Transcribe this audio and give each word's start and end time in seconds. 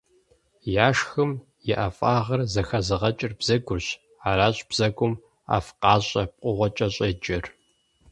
Яшхым 0.87 1.31
и 1.69 1.71
ӀэфӀагъыр 1.79 2.41
зэхэзыгъэкӀыр 2.53 3.33
бзэгурщ, 3.39 3.87
аращ 4.29 4.57
бзэгум 4.69 5.13
ӀэфӀкъащӀэ 5.49 6.23
пкъыгъуэкӀэ 6.31 6.87
щӀеджэр. 6.95 7.45